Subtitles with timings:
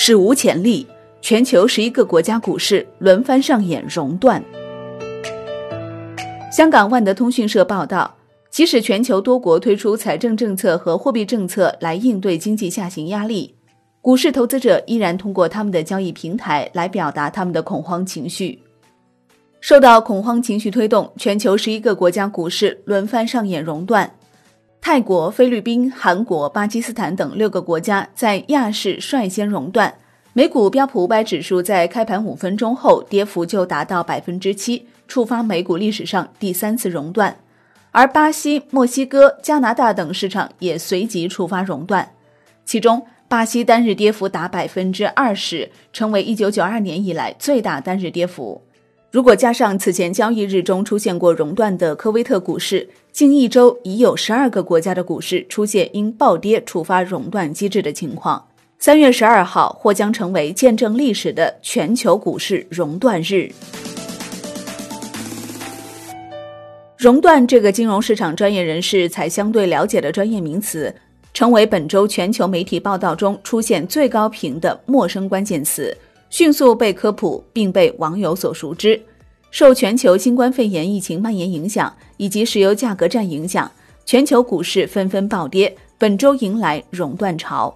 [0.00, 0.86] 史无前例，
[1.20, 4.40] 全球十一个国家股市轮番上演熔断。
[6.52, 8.14] 香港万德通讯社报道，
[8.48, 13.56] 即使全球多国推出财政政策和货币政策来应对经济下行压力，
[14.00, 18.62] 股市投资者依然通过他们的交易平台来表达他们的恐慌情绪。
[19.60, 24.08] 受到恐慌情绪推动，全球十一个国家股市轮番上演熔断。
[24.80, 29.94] 泰国、菲律宾、韩国、巴基斯坦等六个国家在亚市率先熔断。
[30.32, 37.36] 美股标普五百指数在开盘五分钟后跌幅就达到百分之七，触发美股历史上第三次熔断。
[37.90, 42.12] 而巴西、墨西哥、加拿大等市场也随即触发熔断，
[42.64, 48.62] 其中巴西单日跌幅达百分之二十，成为一九九二年以来最大单日跌幅。
[49.10, 58.46] 如果加上此前交易日中出现过熔断的科威特股市，近一周已有十二个国家的股市出现因暴跌触发熔断机制的情况。
[58.78, 63.50] 三月十二号或将成为见证历史的全球股市熔断日。
[66.98, 70.94] 熔断这个金融市场专业人士才相对了解的专业名词，
[71.32, 75.96] 成为本周全球媒体报道中出现最高频的陌生关键词。
[76.30, 79.00] 迅速被科普，并被网友所熟知。
[79.50, 83.70] 受全球新冠肺炎疫情蔓延影响，以及石油价格战影响，
[84.04, 87.74] 全球股市纷纷暴跌，本周迎来熔断潮。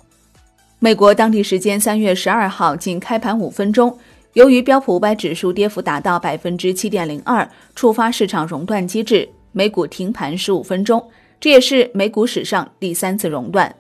[0.79, 3.97] 美国当地时间三月十二号，仅开盘五分钟，
[4.35, 11.03] 由于标普五百指数跌幅达到百分之七点零二，触发市场熔断机制，美股停盘十五分钟，
[11.41, 13.75] 这也是美股史上第三次熔断。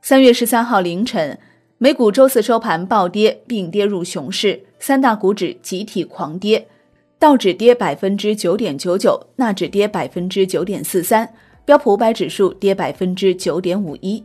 [0.00, 1.38] 三月十三号凌晨。
[1.82, 6.68] 美股周四收盘暴跌，并跌入熊市，三大股指集体狂跌，
[7.18, 11.28] 道指跌百分之九点九九，纳指跌百分之九点四三，
[11.64, 14.24] 标普五百指数跌百分之九点五一。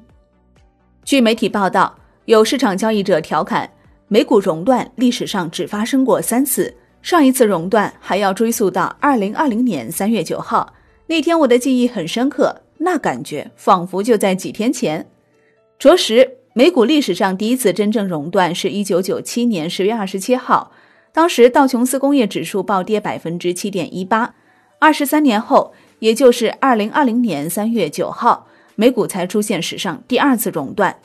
[1.04, 3.68] 据媒体报道，有市场交易者调侃，
[4.08, 10.76] 美股熔断历史上只发生过三次，上一次熔断还要追溯到二零二零年三月九号，
[11.08, 15.10] 那天我的记忆很深刻，那感觉仿佛就在几天前，
[15.80, 16.36] 着实。
[16.58, 20.72] 美股历史上第一次真正熔断是一九九七年十月二十七号，
[21.14, 24.34] 当时道琼斯工业指数暴跌百分之七点一八。
[24.80, 30.96] 二十三年后，也就是二零二零年三月九号，美股才出现史上第二次熔断。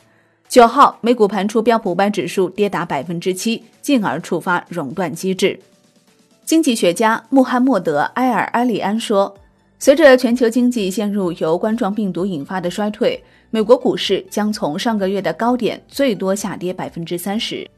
[0.49, 5.61] 九号，美股盘出标普五百指数跌达百分之七，进而触发熔断机制。
[6.47, 9.35] 经济学家穆罕默德·埃尔埃里安说
[9.79, 13.23] ：“随着全球经济陷入由冠状病毒引发的衰退。”
[13.55, 17.69] 美国股市将从上个月的高点最多下跌百分之三十。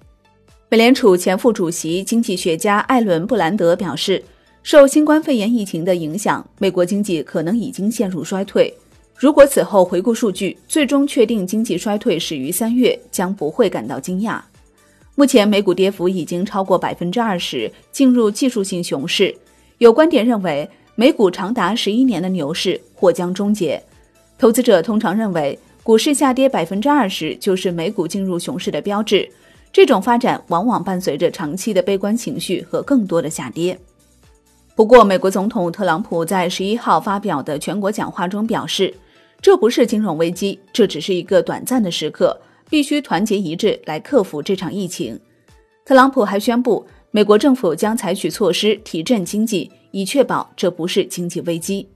[0.68, 4.22] 美联储前副主席、经济学家艾伦·布兰德表示，
[4.62, 8.72] 受新冠肺炎疫情的影响，美国经济可能已经陷入衰退。
[9.18, 14.40] 如果此后回顾数据，最终确定经济衰退始于三月，将不会感到惊讶。
[15.16, 19.34] 目前美股跌幅已经超过百分之二十，进入技术性熊市。
[19.78, 23.82] 有观点认为，美股长达十一年的牛市或将终结。
[24.36, 29.28] 投资者通常认为，股市下跌百分之二十就是美股进入熊市的标志。
[29.72, 33.76] 这种发展往往伴随着长期的悲观情绪和更多的下跌。
[34.76, 38.92] 不过，美国总统特朗普在十一号发表的全国讲话中表示，
[39.40, 45.18] 这不是金融危机，这只是一个短暂的时刻，必须团结一致来克服这场疫情。
[45.84, 51.88] 特朗普还宣布，美国政府将采取措施提振经济，以确保这不是经济危机。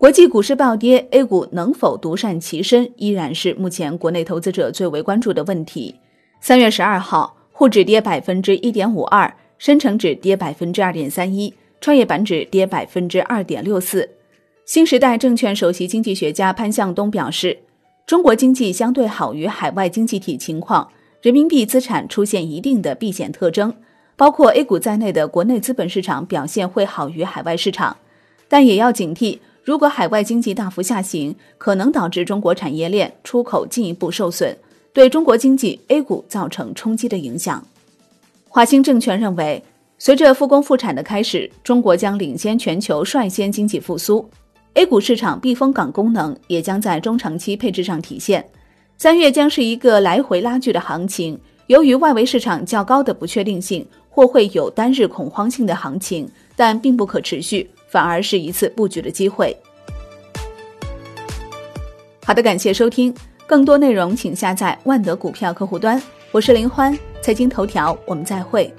[0.00, 5.94] 国际股市暴跌，A 股能否独善其身，依然是目前国内投资者最为关注的问题。
[6.40, 11.52] 三月十二号，沪指跌百分之一点五二，深成指跌百分之二点三一，
[11.82, 14.08] 创业板指跌百分之二点六四。
[14.64, 17.58] 新时代证券首席经济学家潘向东表示，
[18.06, 20.90] 中国经济相对好于海外经济体情况，
[21.20, 23.74] 人民币资产出现一定的避险特征，
[24.16, 27.98] 包括 A 股在内的国内资本市场表现会好于海外市场，
[28.48, 29.40] 但也要警惕。
[29.62, 34.56] 如果海外经济大幅下行，可能导致中国产业链出口进一步受损，
[34.92, 37.64] 对中国经济 A 股造成冲击的影响。
[38.48, 39.62] 华兴证券认为，
[39.98, 44.28] 随着复工复产的开始，中国将领先全球率先经济复苏
[44.74, 48.44] ，A 股市场避风港功能也将在中长期配置上体现。
[48.96, 57.70] 三月将是一个来回拉锯的行情，由于外围市场较高的不确定性，或会有单日恐慌性的行情，但并不可持续。
[57.90, 59.54] 反而是一次布局的机会。
[62.24, 63.12] 好的，感谢收听，
[63.46, 66.00] 更多内容请下载万德股票客户端。
[66.30, 68.72] 我是林欢，财经头条，我们再会。